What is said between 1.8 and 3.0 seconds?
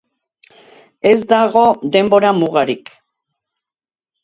denbora mugarik.